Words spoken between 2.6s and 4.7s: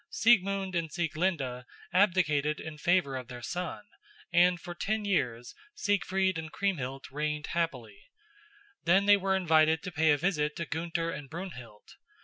favor of their son, and